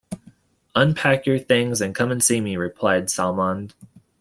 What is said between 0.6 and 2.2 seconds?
"Unpack your things, and come